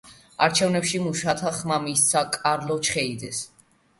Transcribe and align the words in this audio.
არჩევნებში 0.45 1.01
მუშათა 1.07 1.51
ხმა 1.59 1.77
მისცა 1.83 2.23
კარლო 2.37 2.79
ჩხეიძეს. 2.89 3.45